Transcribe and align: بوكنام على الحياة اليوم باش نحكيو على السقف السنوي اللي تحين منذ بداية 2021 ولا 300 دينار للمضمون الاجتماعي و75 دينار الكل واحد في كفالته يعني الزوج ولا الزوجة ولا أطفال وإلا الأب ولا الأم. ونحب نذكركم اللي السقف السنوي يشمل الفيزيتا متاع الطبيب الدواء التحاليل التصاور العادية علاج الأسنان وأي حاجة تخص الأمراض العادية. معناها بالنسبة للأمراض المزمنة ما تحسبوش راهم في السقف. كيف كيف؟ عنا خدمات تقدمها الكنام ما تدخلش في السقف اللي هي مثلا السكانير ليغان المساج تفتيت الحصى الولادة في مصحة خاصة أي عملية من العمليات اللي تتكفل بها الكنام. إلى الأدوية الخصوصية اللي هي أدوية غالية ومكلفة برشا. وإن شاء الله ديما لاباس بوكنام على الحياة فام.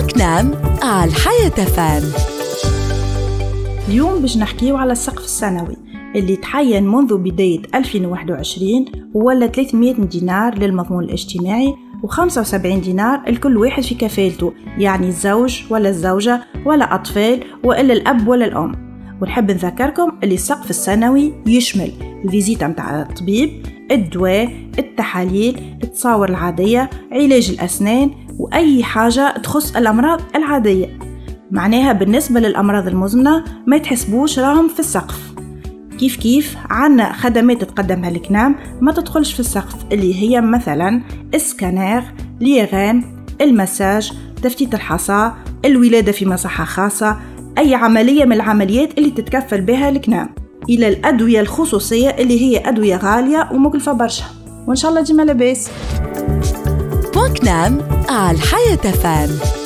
بوكنام 0.00 0.54
على 0.82 1.10
الحياة 1.10 2.02
اليوم 3.88 4.20
باش 4.20 4.36
نحكيو 4.36 4.76
على 4.76 4.92
السقف 4.92 5.24
السنوي 5.24 5.76
اللي 6.16 6.36
تحين 6.36 6.86
منذ 6.86 7.16
بداية 7.16 7.62
2021 7.74 8.84
ولا 9.14 9.46
300 9.46 9.94
دينار 9.94 10.58
للمضمون 10.58 11.04
الاجتماعي 11.04 11.74
و75 12.06 12.56
دينار 12.56 13.22
الكل 13.28 13.56
واحد 13.56 13.82
في 13.82 13.94
كفالته 13.94 14.52
يعني 14.78 15.08
الزوج 15.08 15.62
ولا 15.70 15.88
الزوجة 15.88 16.40
ولا 16.66 16.94
أطفال 16.94 17.40
وإلا 17.64 17.92
الأب 17.92 18.28
ولا 18.28 18.44
الأم. 18.44 18.90
ونحب 19.22 19.50
نذكركم 19.50 20.12
اللي 20.22 20.34
السقف 20.34 20.70
السنوي 20.70 21.32
يشمل 21.46 21.92
الفيزيتا 22.24 22.68
متاع 22.68 23.02
الطبيب 23.02 23.66
الدواء 23.90 24.48
التحاليل 24.78 25.60
التصاور 25.84 26.28
العادية 26.28 26.90
علاج 27.12 27.50
الأسنان 27.50 28.10
وأي 28.40 28.84
حاجة 28.84 29.38
تخص 29.38 29.76
الأمراض 29.76 30.20
العادية. 30.36 30.98
معناها 31.50 31.92
بالنسبة 31.92 32.40
للأمراض 32.40 32.88
المزمنة 32.88 33.44
ما 33.66 33.78
تحسبوش 33.78 34.38
راهم 34.38 34.68
في 34.68 34.80
السقف. 34.80 35.34
كيف 35.98 36.16
كيف؟ 36.16 36.56
عنا 36.70 37.12
خدمات 37.12 37.64
تقدمها 37.64 38.10
الكنام 38.10 38.56
ما 38.80 38.92
تدخلش 38.92 39.32
في 39.32 39.40
السقف 39.40 39.76
اللي 39.92 40.22
هي 40.22 40.40
مثلا 40.40 41.02
السكانير 41.34 42.02
ليغان 42.40 43.04
المساج 43.40 44.12
تفتيت 44.42 44.74
الحصى 44.74 45.32
الولادة 45.64 46.12
في 46.12 46.26
مصحة 46.26 46.64
خاصة 46.64 47.16
أي 47.58 47.74
عملية 47.74 48.24
من 48.24 48.32
العمليات 48.32 48.98
اللي 48.98 49.10
تتكفل 49.10 49.60
بها 49.60 49.88
الكنام. 49.88 50.28
إلى 50.68 50.88
الأدوية 50.88 51.40
الخصوصية 51.40 52.08
اللي 52.08 52.40
هي 52.40 52.68
أدوية 52.68 52.96
غالية 52.96 53.48
ومكلفة 53.52 53.92
برشا. 53.92 54.24
وإن 54.66 54.76
شاء 54.76 54.90
الله 54.90 55.02
ديما 55.02 55.22
لاباس 55.22 55.70
بوكنام 57.20 57.78
على 58.08 58.36
الحياة 58.36 58.76
فام. 58.76 59.59